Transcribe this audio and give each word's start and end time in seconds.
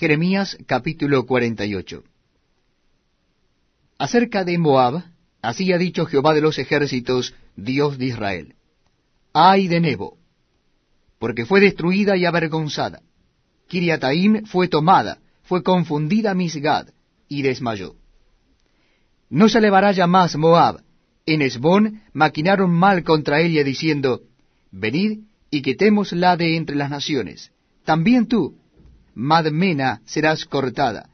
Jeremías 0.00 0.56
capítulo 0.64 1.26
48 1.26 2.02
Acerca 3.98 4.44
de 4.44 4.56
Moab, 4.56 5.04
así 5.42 5.74
ha 5.74 5.76
dicho 5.76 6.06
Jehová 6.06 6.32
de 6.32 6.40
los 6.40 6.58
ejércitos, 6.58 7.34
Dios 7.54 7.98
de 7.98 8.06
Israel. 8.06 8.54
Ay 9.34 9.68
de 9.68 9.78
Nebo, 9.78 10.16
porque 11.18 11.44
fue 11.44 11.60
destruida 11.60 12.16
y 12.16 12.24
avergonzada. 12.24 13.02
Kiriataim 13.68 14.46
fue 14.46 14.68
tomada, 14.68 15.18
fue 15.42 15.62
confundida 15.62 16.32
Misgad, 16.32 16.86
y 17.28 17.42
desmayó. 17.42 17.94
No 19.28 19.50
se 19.50 19.58
elevará 19.58 19.92
ya 19.92 20.06
más 20.06 20.34
Moab. 20.34 20.82
En 21.26 21.42
Esbón 21.42 22.00
maquinaron 22.14 22.70
mal 22.70 23.04
contra 23.04 23.42
ella, 23.42 23.62
diciendo, 23.64 24.22
Venid 24.70 25.24
y 25.50 25.60
quitémosla 25.60 26.38
de 26.38 26.56
entre 26.56 26.76
las 26.76 26.88
naciones. 26.88 27.52
También 27.84 28.28
tú, 28.28 28.56
Madmena, 29.14 30.00
serás 30.04 30.44
cortada. 30.44 31.10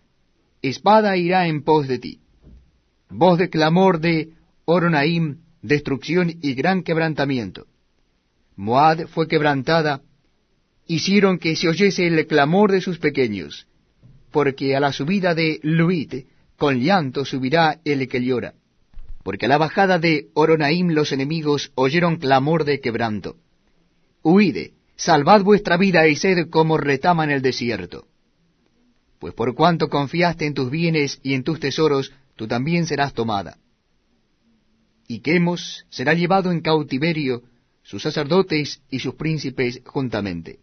Espada 0.62 1.16
irá 1.16 1.46
en 1.46 1.62
pos 1.62 1.88
de 1.88 1.98
ti. 1.98 2.20
Voz 3.08 3.38
de 3.38 3.48
clamor 3.48 4.00
de 4.00 4.30
Oronaim, 4.64 5.38
destrucción 5.62 6.34
y 6.42 6.54
gran 6.54 6.82
quebrantamiento. 6.82 7.66
Moab 8.56 9.06
fue 9.08 9.28
quebrantada, 9.28 10.00
hicieron 10.86 11.38
que 11.38 11.56
se 11.56 11.68
oyese 11.68 12.06
el 12.06 12.26
clamor 12.26 12.72
de 12.72 12.80
sus 12.80 12.98
pequeños, 12.98 13.66
porque 14.30 14.76
a 14.76 14.80
la 14.80 14.92
subida 14.92 15.34
de 15.34 15.60
Luit, 15.62 16.26
con 16.56 16.80
llanto 16.80 17.24
subirá 17.24 17.80
el 17.84 18.08
que 18.08 18.24
llora, 18.24 18.54
porque 19.22 19.46
a 19.46 19.48
la 19.48 19.58
bajada 19.58 19.98
de 19.98 20.28
Oronaim 20.34 20.90
los 20.90 21.12
enemigos 21.12 21.70
oyeron 21.74 22.16
clamor 22.16 22.64
de 22.64 22.80
quebranto. 22.80 23.36
Huide, 24.22 24.72
salvad 24.96 25.42
vuestra 25.42 25.76
vida 25.76 26.06
y 26.08 26.16
sed 26.16 26.48
como 26.50 26.78
retama 26.78 27.24
en 27.24 27.30
el 27.30 27.42
desierto. 27.42 28.06
Pues 29.18 29.34
por 29.34 29.54
cuanto 29.54 29.88
confiaste 29.88 30.46
en 30.46 30.54
tus 30.54 30.70
bienes 30.70 31.20
y 31.22 31.34
en 31.34 31.42
tus 31.42 31.60
tesoros, 31.60 32.12
tú 32.34 32.46
también 32.46 32.86
serás 32.86 33.12
tomada. 33.12 33.58
Y 35.08 35.20
Quemos 35.20 35.86
será 35.88 36.14
llevado 36.14 36.50
en 36.50 36.60
cautiverio, 36.60 37.42
sus 37.82 38.02
sacerdotes 38.02 38.82
y 38.90 38.98
sus 38.98 39.14
príncipes 39.14 39.80
juntamente. 39.86 40.58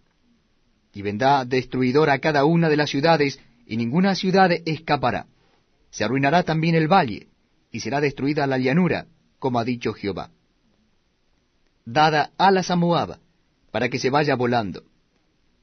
Y 0.93 1.01
vendrá 1.01 1.45
destruidor 1.45 2.09
a 2.09 2.19
cada 2.19 2.45
una 2.45 2.69
de 2.69 2.77
las 2.77 2.89
ciudades, 2.89 3.39
y 3.65 3.77
ninguna 3.77 4.13
ciudad 4.13 4.51
escapará. 4.65 5.27
Se 5.89 6.03
arruinará 6.03 6.43
también 6.43 6.75
el 6.75 6.91
valle, 6.91 7.27
y 7.71 7.79
será 7.79 8.01
destruida 8.01 8.45
la 8.45 8.57
llanura, 8.57 9.07
como 9.39 9.59
ha 9.59 9.63
dicho 9.63 9.93
Jehová. 9.93 10.29
Dada 11.85 12.31
alas 12.37 12.69
a 12.69 12.75
Moab, 12.75 13.19
para 13.73 13.89
que 13.89 13.97
se 13.97 14.11
vaya 14.11 14.35
volando, 14.35 14.83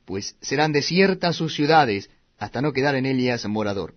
pues 0.05 0.37
serán 0.41 0.73
desiertas 0.73 1.37
sus 1.37 1.55
ciudades, 1.55 2.11
hasta 2.39 2.61
no 2.61 2.73
quedar 2.73 2.97
en 2.97 3.07
ellas 3.07 3.47
morador. 3.47 3.95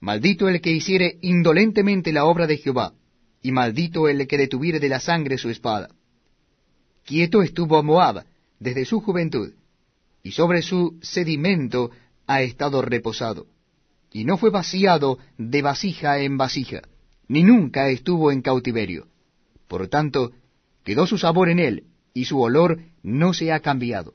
Maldito 0.00 0.50
el 0.50 0.60
que 0.60 0.70
hiciere 0.70 1.16
indolentemente 1.22 2.12
la 2.12 2.26
obra 2.26 2.46
de 2.46 2.58
Jehová, 2.58 2.92
y 3.40 3.52
maldito 3.52 4.06
el 4.06 4.28
que 4.28 4.36
detuviere 4.36 4.80
de 4.80 4.90
la 4.90 5.00
sangre 5.00 5.38
su 5.38 5.48
espada. 5.48 5.88
Quieto 7.02 7.40
estuvo 7.40 7.82
Moab 7.82 8.26
desde 8.58 8.84
su 8.84 9.00
juventud, 9.00 9.54
y 10.22 10.32
sobre 10.32 10.60
su 10.60 10.98
sedimento 11.00 11.92
ha 12.26 12.42
estado 12.42 12.82
reposado, 12.82 13.46
y 14.12 14.26
no 14.26 14.36
fue 14.36 14.50
vaciado 14.50 15.18
de 15.38 15.62
vasija 15.62 16.18
en 16.18 16.36
vasija, 16.36 16.82
ni 17.28 17.44
nunca 17.44 17.88
estuvo 17.88 18.30
en 18.30 18.42
cautiverio. 18.42 19.06
Por 19.68 19.88
tanto, 19.88 20.32
quedó 20.84 21.06
su 21.06 21.16
sabor 21.16 21.48
en 21.48 21.60
él, 21.60 21.84
y 22.20 22.26
su 22.26 22.38
olor 22.38 22.82
no 23.02 23.32
se 23.32 23.50
ha 23.50 23.60
cambiado. 23.60 24.12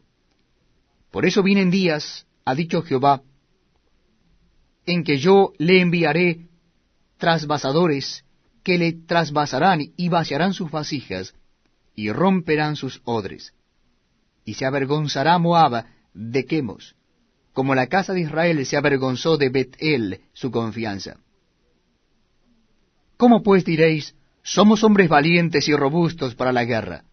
Por 1.09 1.25
eso 1.25 1.41
vienen 1.41 1.71
días, 1.71 2.27
ha 2.45 2.53
dicho 2.53 2.83
Jehová, 2.83 3.23
en 4.85 5.03
que 5.03 5.17
yo 5.17 5.53
le 5.57 5.81
enviaré 5.81 6.45
trasvasadores 7.17 8.23
que 8.61 8.77
le 8.77 8.93
trasvasarán 8.93 9.91
y 9.97 10.09
vaciarán 10.09 10.53
sus 10.53 10.69
vasijas, 10.69 11.33
y 11.95 12.11
romperán 12.11 12.75
sus 12.75 13.01
odres. 13.05 13.55
Y 14.43 14.53
se 14.53 14.67
avergonzará 14.67 15.39
Moab 15.39 15.85
de 16.13 16.45
Quemos, 16.45 16.95
como 17.53 17.73
la 17.73 17.87
casa 17.87 18.13
de 18.13 18.21
Israel 18.21 18.63
se 18.67 18.77
avergonzó 18.77 19.37
de 19.37 19.49
Betel, 19.49 20.21
su 20.33 20.51
confianza. 20.51 21.17
¿Cómo 23.17 23.41
pues 23.41 23.65
diréis, 23.65 24.13
somos 24.43 24.83
hombres 24.83 25.09
valientes 25.09 25.67
y 25.67 25.75
robustos 25.75 26.35
para 26.35 26.51
la 26.51 26.65
guerra? 26.65 27.05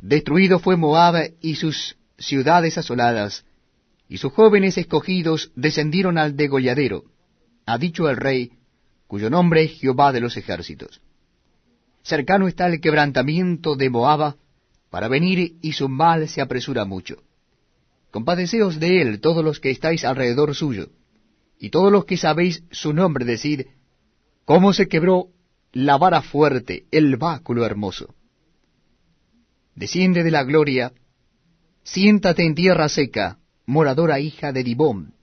Destruido 0.00 0.58
fue 0.58 0.76
Moab 0.76 1.32
y 1.40 1.56
sus 1.56 1.96
ciudades 2.18 2.78
asoladas, 2.78 3.44
y 4.08 4.18
sus 4.18 4.32
jóvenes 4.32 4.78
escogidos 4.78 5.50
descendieron 5.56 6.18
al 6.18 6.36
degolladero, 6.36 7.04
ha 7.66 7.78
dicho 7.78 8.08
el 8.08 8.16
rey, 8.16 8.52
cuyo 9.06 9.28
nombre 9.28 9.64
es 9.64 9.72
Jehová 9.72 10.12
de 10.12 10.20
los 10.20 10.36
ejércitos. 10.36 11.00
Cercano 12.02 12.48
está 12.48 12.66
el 12.66 12.80
quebrantamiento 12.80 13.76
de 13.76 13.90
Moab, 13.90 14.36
para 14.90 15.08
venir 15.08 15.56
y 15.60 15.72
su 15.72 15.88
mal 15.88 16.28
se 16.28 16.40
apresura 16.40 16.84
mucho. 16.84 17.22
Compadeceos 18.10 18.80
de 18.80 19.02
él 19.02 19.20
todos 19.20 19.44
los 19.44 19.60
que 19.60 19.70
estáis 19.70 20.04
alrededor 20.04 20.54
suyo, 20.54 20.88
y 21.58 21.70
todos 21.70 21.92
los 21.92 22.04
que 22.04 22.16
sabéis 22.16 22.62
su 22.70 22.92
nombre, 22.92 23.24
decid, 23.24 23.66
cómo 24.44 24.72
se 24.72 24.88
quebró 24.88 25.26
la 25.72 25.98
vara 25.98 26.22
fuerte, 26.22 26.86
el 26.90 27.16
báculo 27.16 27.66
hermoso. 27.66 28.14
Desciende 29.78 30.24
de 30.24 30.32
la 30.32 30.42
gloria, 30.42 30.92
siéntate 31.84 32.44
en 32.44 32.56
tierra 32.56 32.88
seca, 32.88 33.38
moradora 33.64 34.18
hija 34.18 34.50
de 34.50 34.64
Dibón, 34.64 35.14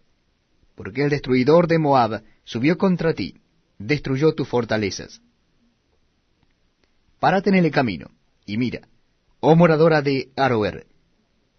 porque 0.76 1.04
el 1.04 1.10
destruidor 1.10 1.68
de 1.68 1.78
Moab 1.78 2.24
subió 2.46 2.78
contra 2.78 3.14
ti, 3.14 3.36
destruyó 3.80 4.34
tus 4.34 4.48
fortalezas. 4.48 5.22
Párate 7.20 7.50
en 7.50 7.56
el 7.56 7.70
camino, 7.70 8.12
y 8.46 8.56
mira, 8.56 8.88
oh 9.42 9.58
moradora 9.58 10.02
de 10.02 10.30
Aroer, 10.38 10.86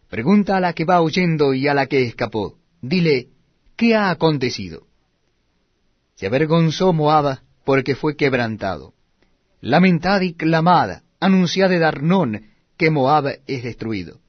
pregunta 0.09 0.57
a 0.57 0.61
la 0.61 0.73
que 0.73 0.87
va 0.87 1.03
huyendo 1.03 1.53
y 1.53 1.69
a 1.69 1.75
la 1.75 1.89
que 1.89 2.03
escapó, 2.03 2.57
dile, 2.81 3.29
¿qué 3.77 3.95
ha 3.95 4.09
acontecido? 4.09 4.87
Se 6.15 6.29
avergonzó 6.29 6.95
Moab 6.95 7.41
porque 7.63 7.95
fue 7.95 8.17
quebrantado. 8.17 8.95
Lamentad 9.61 10.23
y 10.23 10.33
clamad, 10.33 11.03
anunciad 11.21 11.69
de 11.69 11.79
Darnón 11.79 12.56
que 12.77 12.91
Moab 12.91 13.41
es 13.47 13.63
destruido. 13.63 14.21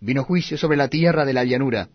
Vino 0.00 0.24
juicio 0.24 0.56
sobre 0.56 0.76
la 0.76 0.88
tierra 0.88 1.24
de 1.24 1.32
la 1.32 1.44
llanura, 1.44 1.88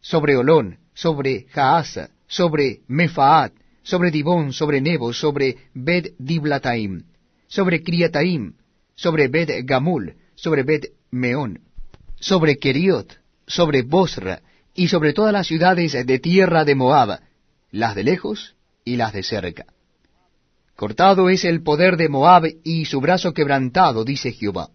sobre 0.00 0.36
Olón, 0.36 0.78
sobre 0.94 1.46
Jaasa, 1.50 2.10
sobre 2.26 2.80
Mefaat, 2.86 3.52
sobre 3.82 4.10
Dibón, 4.10 4.52
sobre 4.52 4.80
Nebo, 4.80 5.12
sobre 5.12 5.56
Bet 5.74 6.14
Diblataim, 6.18 7.04
sobre 7.46 7.82
Criataim, 7.82 8.54
sobre 8.94 9.28
Bet 9.28 9.64
Gamul, 9.64 10.14
sobre 10.34 10.62
Bet 10.62 10.92
Meón, 11.10 11.60
sobre 12.20 12.58
Keriot, 12.58 13.18
sobre 13.46 13.82
Bosra, 13.82 14.42
y 14.78 14.86
sobre 14.86 15.12
todas 15.12 15.32
las 15.32 15.48
ciudades 15.48 16.06
de 16.06 16.18
tierra 16.20 16.64
de 16.64 16.76
Moab, 16.76 17.18
las 17.72 17.96
de 17.96 18.04
lejos 18.04 18.54
y 18.84 18.94
las 18.94 19.12
de 19.12 19.24
cerca. 19.24 19.66
Cortado 20.78 21.28
es 21.28 21.44
el 21.44 21.64
poder 21.64 21.96
de 21.96 22.08
Moab 22.08 22.44
y 22.62 22.84
su 22.84 23.00
brazo 23.00 23.34
quebrantado, 23.34 24.04
dice 24.04 24.30
Jehová. 24.30 24.68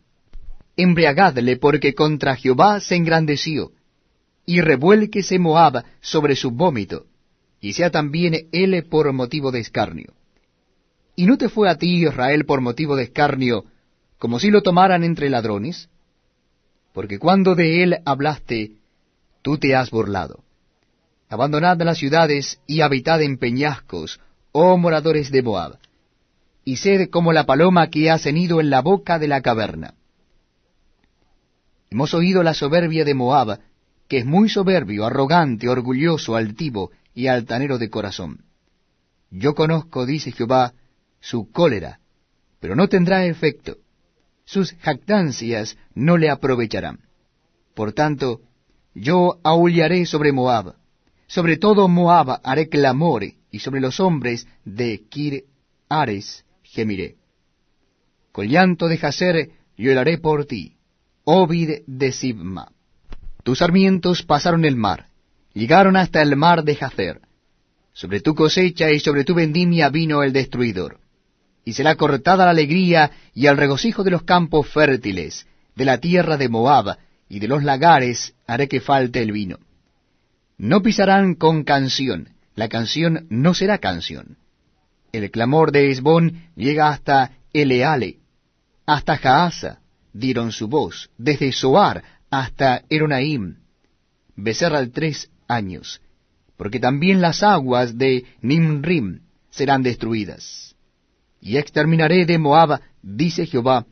Embriagadle 0.75 1.55
porque 1.55 1.93
contra 1.93 2.35
Jehová 2.35 2.81
se 2.81 2.97
engrandeció, 2.97 3.71
y 4.45 4.59
revuélquese 4.59 5.39
Moab 5.39 5.85
sobre 6.01 6.35
su 6.35 6.51
vómito, 6.51 7.05
y 7.61 7.71
sea 7.71 7.89
también 7.89 8.49
él 8.51 8.85
por 8.91 9.13
motivo 9.13 9.49
de 9.49 9.61
escarnio. 9.61 10.11
¿Y 11.15 11.25
no 11.25 11.37
te 11.37 11.47
fue 11.47 11.69
a 11.69 11.77
ti, 11.77 12.05
Israel, 12.05 12.43
por 12.43 12.59
motivo 12.59 12.97
de 12.97 13.03
escarnio, 13.03 13.63
como 14.17 14.39
si 14.39 14.51
lo 14.51 14.61
tomaran 14.61 15.05
entre 15.05 15.29
ladrones? 15.29 15.87
Porque 16.91 17.17
cuando 17.17 17.55
de 17.55 17.81
él 17.81 17.99
hablaste, 18.03 18.73
tú 19.41 19.57
te 19.57 19.73
has 19.73 19.89
burlado. 19.89 20.43
Abandonad 21.29 21.81
las 21.81 21.97
ciudades 21.97 22.59
y 22.67 22.81
habitad 22.81 23.21
en 23.21 23.37
peñascos, 23.37 24.19
oh 24.51 24.77
moradores 24.77 25.31
de 25.31 25.41
Moab, 25.41 25.79
y 26.65 26.77
sed 26.77 27.09
como 27.09 27.33
la 27.33 27.45
paloma 27.45 27.89
que 27.89 28.09
ha 28.09 28.17
cenido 28.17 28.61
en 28.61 28.69
la 28.69 28.81
boca 28.81 29.19
de 29.19 29.27
la 29.27 29.41
caverna. 29.41 29.95
Hemos 31.89 32.13
oído 32.13 32.41
la 32.43 32.53
soberbia 32.53 33.05
de 33.05 33.13
Moab, 33.13 33.59
que 34.07 34.17
es 34.19 34.25
muy 34.25 34.49
soberbio, 34.49 35.05
arrogante, 35.05 35.69
orgulloso, 35.69 36.35
altivo, 36.35 36.91
y 37.13 37.27
altanero 37.27 37.77
de 37.77 37.89
corazón. 37.89 38.45
Yo 39.29 39.53
conozco, 39.53 40.05
dice 40.05 40.31
Jehová, 40.31 40.73
su 41.19 41.51
cólera, 41.51 41.99
pero 42.59 42.75
no 42.75 42.87
tendrá 42.87 43.25
efecto. 43.25 43.77
Sus 44.45 44.73
jactancias 44.73 45.77
no 45.93 46.17
le 46.17 46.29
aprovecharán. 46.29 46.99
Por 47.75 47.93
tanto, 47.93 48.41
yo 48.93 49.39
aullaré 49.43 50.05
sobre 50.05 50.31
Moab, 50.31 50.75
sobre 51.27 51.57
todo 51.57 51.87
Moab 51.87 52.41
haré 52.43 52.69
clamor, 52.69 53.23
y 53.51 53.59
sobre 53.59 53.81
los 53.81 53.99
hombres 53.99 54.47
de 54.65 55.05
Kir 55.09 55.45
Ares 55.89 56.43
gemiré. 56.73 57.15
Con 58.31 58.47
llanto 58.47 58.87
de 58.87 58.97
Jacer 58.97 59.51
lloraré 59.77 60.17
por 60.17 60.45
ti, 60.45 60.75
Ovid 61.23 61.81
de 61.85 62.11
Sibma. 62.11 62.71
Tus 63.43 63.59
sarmientos 63.59 64.23
pasaron 64.23 64.65
el 64.65 64.75
mar, 64.75 65.07
llegaron 65.53 65.95
hasta 65.95 66.21
el 66.21 66.35
mar 66.35 66.63
de 66.63 66.75
Jacer. 66.75 67.21
Sobre 67.93 68.21
tu 68.21 68.33
cosecha 68.33 68.91
y 68.91 68.99
sobre 68.99 69.23
tu 69.23 69.35
vendimia 69.35 69.89
vino 69.89 70.23
el 70.23 70.33
destruidor. 70.33 70.99
Y 71.63 71.73
será 71.73 71.95
cortada 71.95 72.45
la 72.45 72.51
alegría 72.51 73.11
y 73.35 73.45
el 73.45 73.55
regocijo 73.55 74.03
de 74.03 74.11
los 74.11 74.23
campos 74.23 74.67
fértiles, 74.67 75.45
de 75.75 75.85
la 75.85 75.99
tierra 75.99 76.37
de 76.37 76.49
Moab, 76.49 76.97
y 77.29 77.39
de 77.39 77.47
los 77.47 77.63
lagares 77.63 78.33
haré 78.47 78.67
que 78.67 78.81
falte 78.81 79.21
el 79.21 79.31
vino. 79.31 79.59
No 80.57 80.81
pisarán 80.81 81.35
con 81.35 81.63
canción, 81.63 82.29
la 82.55 82.67
canción 82.67 83.27
no 83.29 83.53
será 83.53 83.77
canción. 83.77 84.37
El 85.13 85.29
clamor 85.29 85.71
de 85.71 85.91
Esbón 85.91 86.49
llega 86.55 86.89
hasta 86.89 87.33
Eleale, 87.53 88.17
hasta 88.87 89.15
Jaasa, 89.15 89.79
dieron 90.11 90.51
su 90.51 90.67
voz, 90.67 91.11
desde 91.19 91.51
Soar 91.51 92.03
hasta 92.31 92.81
Eronaim, 92.89 93.57
becerra 94.35 94.87
tres 94.87 95.29
años, 95.47 96.01
porque 96.57 96.79
también 96.79 97.21
las 97.21 97.43
aguas 97.43 97.95
de 97.95 98.25
Nimrim 98.41 99.19
serán 99.51 99.83
destruidas. 99.83 100.75
Y 101.39 101.57
exterminaré 101.57 102.25
de 102.25 102.39
Moab, 102.39 102.81
dice 103.03 103.45
Jehová, 103.45 103.85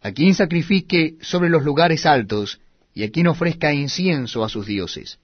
a 0.00 0.12
quien 0.12 0.36
sacrifique 0.36 1.16
sobre 1.22 1.50
los 1.50 1.64
lugares 1.64 2.06
altos, 2.06 2.60
y 2.94 3.02
a 3.02 3.10
quien 3.10 3.26
ofrezca 3.26 3.72
incienso 3.72 4.44
a 4.44 4.48
sus 4.48 4.66
dioses. 4.66 5.18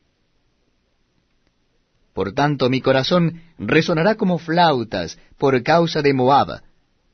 Por 2.19 2.33
tanto 2.33 2.69
mi 2.69 2.81
corazón 2.81 3.43
resonará 3.59 4.17
como 4.17 4.39
flautas 4.39 5.21
por 5.39 5.63
causa 5.63 6.03
de 6.03 6.13
Moab. 6.13 6.63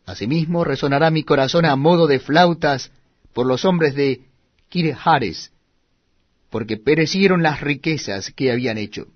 Asimismo 0.07 0.65
resonará 0.65 1.11
mi 1.11 1.25
corazón 1.25 1.67
a 1.67 1.77
modo 1.77 2.07
de 2.07 2.21
flautas 2.21 2.91
por 3.35 3.45
los 3.45 3.67
hombres 3.67 3.95
de 3.95 4.23
Kirjares, 4.71 5.53
porque 6.49 6.79
perecieron 6.79 7.43
las 7.43 7.61
riquezas 7.61 8.33
que 8.35 8.51
habían 8.51 8.79
hecho. 8.79 9.09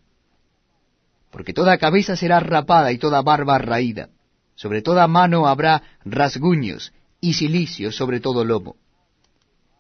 Porque 1.31 1.55
toda 1.55 1.79
cabeza 1.79 2.17
será 2.17 2.39
rapada 2.41 2.93
y 2.93 2.99
toda 2.99 3.23
barba 3.23 3.57
raída, 3.57 4.11
sobre 4.57 4.83
toda 4.83 5.09
mano 5.09 5.47
habrá 5.47 5.83
rasguños 6.05 6.93
y 7.19 7.33
cilicios 7.33 7.97
sobre 7.97 8.21
todo 8.21 8.45
lomo. 8.45 8.77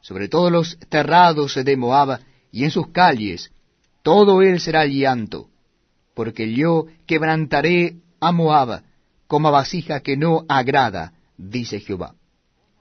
Sobre 0.01 0.31
todos 0.31 0.51
los 0.51 0.79
terrados 0.89 1.55
de 1.63 1.77
Moab 1.77 2.21
y 2.51 2.65
en 2.65 2.71
sus 2.71 2.89
calles, 2.93 3.53
todo 4.03 4.41
él 4.41 4.59
será 4.59 4.87
llanto, 4.87 5.51
porque 6.19 6.53
yo 6.53 6.87
quebrantaré 7.07 7.99
a 8.19 8.33
Moab 8.33 8.83
como 9.29 9.53
vasija 9.53 10.01
que 10.01 10.17
no 10.17 10.45
agrada, 10.49 11.13
dice 11.37 11.79
Jehová. 11.79 12.17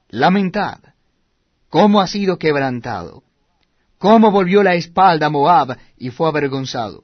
Lamentad, 0.09 0.79
cómo 1.69 2.01
ha 2.01 2.07
sido 2.07 2.39
quebrantado, 2.39 3.21
cómo 3.99 4.31
volvió 4.31 4.63
la 4.63 4.73
espalda 4.73 5.29
Moab 5.29 5.77
y 5.99 6.09
fue 6.09 6.27
avergonzado. 6.29 7.03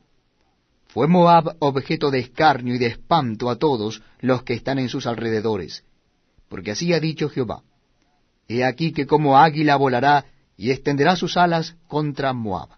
Fue 0.88 1.08
Moab 1.08 1.56
objeto 1.60 2.10
de 2.10 2.22
escarnio 2.22 2.74
y 2.74 2.80
de 2.80 2.88
espanto 2.88 3.52
a 3.52 3.58
todos 3.58 4.02
los 4.20 4.42
que 4.42 4.56
están 4.56 4.80
en 4.80 4.90
sus 4.90 5.06
alrededores, 5.06 5.84
porque 6.50 6.72
así 6.72 6.94
ha 6.94 7.00
dicho 7.00 7.30
Jehová. 7.30 7.62
He 8.48 8.64
aquí 8.64 8.92
que 8.92 9.06
como 9.06 9.38
águila 9.38 9.76
volará 9.76 10.26
y 10.58 10.72
extenderá 10.72 11.16
sus 11.16 11.38
alas 11.38 11.76
contra 11.88 12.34
Moab. 12.34 12.70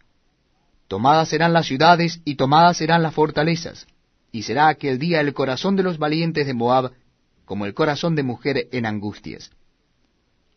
Tomadas 0.88 1.30
serán 1.30 1.54
las 1.54 1.66
ciudades 1.66 2.22
y 2.26 2.36
tomadas 2.36 2.78
serán 2.78 3.02
las 3.02 3.14
fortalezas, 3.14 3.88
y 4.32 4.44
será 4.44 4.68
aquel 4.68 5.00
día 5.00 5.20
el 5.20 5.34
corazón 5.34 5.76
de 5.76 5.84
los 5.84 5.98
valientes 5.98 6.46
de 6.46 6.54
Moab 6.54 6.92
como 7.46 7.66
el 7.66 7.74
corazón 7.74 8.16
de 8.16 8.24
mujer 8.24 8.68
en 8.72 8.86
angustias. 8.86 9.52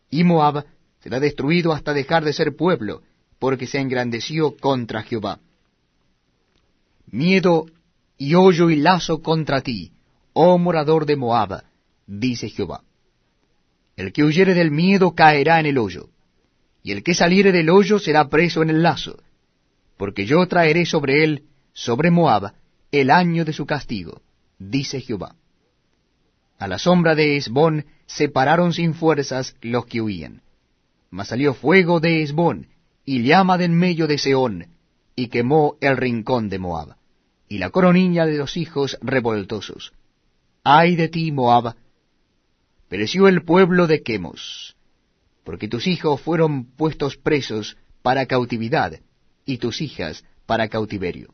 Y 0.09 0.23
Moab 0.23 0.65
será 1.01 1.19
destruido 1.19 1.73
hasta 1.73 1.93
dejar 1.93 2.23
de 2.23 2.33
ser 2.33 2.55
pueblo, 2.55 3.01
porque 3.39 3.67
se 3.67 3.79
engrandeció 3.79 4.55
contra 4.57 5.01
Jehová. 5.01 5.39
Miedo 7.07 7.65
y 8.17 8.35
hoyo 8.35 8.69
y 8.69 8.75
lazo 8.75 9.21
contra 9.21 9.61
ti, 9.61 9.93
oh 10.33 10.57
morador 10.57 11.05
de 11.05 11.15
Moab, 11.15 11.63
dice 12.05 12.49
Jehová. 12.49 12.83
El 13.95 14.13
que 14.13 14.23
huyere 14.23 14.53
del 14.53 14.71
miedo 14.71 15.15
caerá 15.15 15.59
en 15.59 15.67
el 15.67 15.77
hoyo, 15.77 16.09
y 16.83 16.91
el 16.91 17.03
que 17.03 17.15
saliere 17.15 17.51
del 17.51 17.69
hoyo 17.69 17.97
será 17.97 18.29
preso 18.29 18.61
en 18.61 18.69
el 18.69 18.83
lazo 18.83 19.17
porque 19.99 20.25
yo 20.25 20.47
traeré 20.47 20.85
sobre 20.85 21.25
él, 21.25 21.43
sobre 21.73 22.09
Moab, 22.09 22.53
el 22.89 23.11
año 23.11 23.43
de 23.43 23.51
su 23.51 23.65
castigo, 23.65 24.21
dice 24.57 25.01
Jehová. 25.01 25.35
A 26.57 26.69
la 26.69 26.79
sombra 26.79 27.15
de 27.15 27.35
Esbón 27.35 27.85
se 28.05 28.29
pararon 28.29 28.71
sin 28.71 28.93
fuerzas 28.93 29.57
los 29.61 29.85
que 29.87 29.99
huían. 29.99 30.41
Mas 31.09 31.27
salió 31.27 31.53
fuego 31.53 31.99
de 31.99 32.23
Esbón, 32.23 32.69
y 33.03 33.23
llama 33.23 33.57
de 33.57 33.65
en 33.65 33.75
medio 33.75 34.07
de 34.07 34.17
Seón, 34.17 34.67
y 35.17 35.27
quemó 35.27 35.75
el 35.81 35.97
rincón 35.97 36.47
de 36.47 36.59
Moab, 36.59 36.95
y 37.49 37.57
la 37.57 37.69
coronilla 37.69 38.25
de 38.25 38.37
los 38.37 38.55
hijos 38.55 38.97
revoltosos. 39.01 39.91
Ay 40.63 40.95
de 40.95 41.09
ti, 41.09 41.33
Moab, 41.33 41.75
pereció 42.87 43.27
el 43.27 43.43
pueblo 43.43 43.85
de 43.85 44.01
Quemos, 44.01 44.77
porque 45.43 45.67
tus 45.67 45.87
hijos 45.87 46.21
fueron 46.21 46.71
puestos 46.77 47.17
presos 47.17 47.75
para 48.01 48.27
cautividad, 48.27 49.01
y 49.49 49.57
tus 49.57 49.81
hijas 49.81 50.23
para 50.45 50.67
cautiverio. 50.69 51.33